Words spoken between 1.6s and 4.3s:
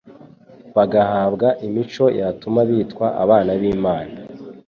imico yatuma bitwa abana b'Imana